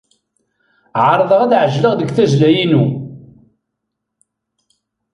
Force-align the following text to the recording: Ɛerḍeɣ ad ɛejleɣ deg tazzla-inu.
Ɛerḍeɣ 1.07 1.41
ad 1.41 1.53
ɛejleɣ 1.61 1.93
deg 1.95 2.09
tazzla-inu. 2.15 2.85